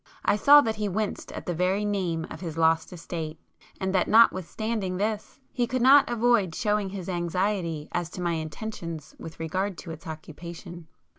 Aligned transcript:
I 0.25 0.35
saw 0.35 0.61
that 0.61 0.77
he 0.77 0.89
winced 0.89 1.31
at 1.33 1.45
the 1.45 1.53
very 1.53 1.85
name 1.85 2.25
of 2.31 2.39
his 2.41 2.57
lost 2.57 2.91
estate, 2.91 3.39
and 3.79 3.93
that 3.93 4.07
notwithstanding 4.07 4.97
this, 4.97 5.39
he 5.51 5.67
could 5.67 5.79
not 5.83 6.09
avoid 6.09 6.55
showing 6.55 6.89
his 6.89 7.07
anxiety 7.07 7.87
as 7.91 8.09
to 8.17 8.21
my 8.23 8.33
intentions 8.33 9.13
with 9.19 9.39
regard 9.39 9.77
to 9.77 9.91
its 9.91 10.07
occupation. 10.07 10.87